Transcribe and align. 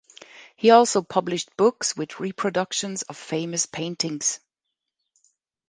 He 0.55 0.71
also 0.71 1.03
published 1.03 1.55
books 1.57 1.95
with 1.95 2.19
reproductions 2.19 3.03
of 3.03 3.15
famous 3.17 3.67
paintings. 3.67 4.39